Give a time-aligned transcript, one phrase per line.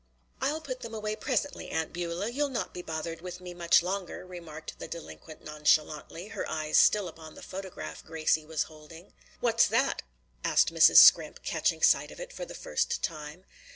[0.41, 2.31] "I'll put them away presently, Aunt Beulah.
[2.31, 7.07] You'll not be bothered with me much longer," remarked the delinquent nonchalantly, her eyes still
[7.07, 9.13] upon the photograph Gracie was holding.
[9.41, 10.01] "What's that?"
[10.43, 10.97] asked Mrs.
[10.97, 13.45] Scrimp, catching sight of it for the first time.